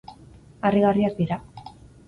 [0.69, 1.39] Harrigarriak dira.